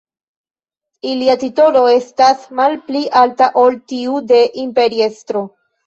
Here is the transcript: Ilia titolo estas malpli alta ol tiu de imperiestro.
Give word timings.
Ilia 1.09 1.35
titolo 1.43 1.85
estas 1.99 2.49
malpli 2.63 3.05
alta 3.25 3.53
ol 3.67 3.81
tiu 3.95 4.27
de 4.35 4.45
imperiestro. 4.69 5.51